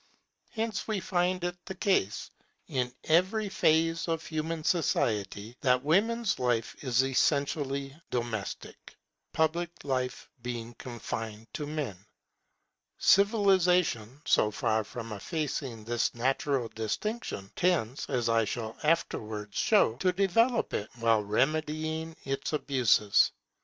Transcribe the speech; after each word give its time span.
Hence 0.49 0.87
we 0.87 0.99
find 0.99 1.43
it 1.43 1.63
the 1.67 1.75
case 1.75 2.31
in 2.67 2.91
every 3.03 3.49
phase 3.49 4.07
of 4.07 4.25
human 4.25 4.63
society 4.63 5.55
that 5.61 5.83
women's 5.83 6.39
life 6.39 6.75
is 6.83 7.03
essentially 7.03 7.95
domestic, 8.09 8.95
public 9.31 9.69
life 9.83 10.27
being 10.41 10.73
confined 10.79 11.45
to 11.53 11.67
men. 11.67 11.95
Civilization, 12.97 14.23
so 14.25 14.49
far 14.49 14.83
from 14.83 15.11
effacing 15.11 15.83
this 15.83 16.15
natural 16.15 16.67
distinction, 16.69 17.51
tends, 17.55 18.07
as 18.09 18.27
I 18.27 18.43
shall 18.43 18.75
afterwards 18.81 19.55
show, 19.55 19.97
to 19.97 20.11
develop 20.11 20.73
it, 20.73 20.89
while 20.95 21.21
remedying 21.21 22.15
its 22.25 22.53
abuses. 22.53 23.31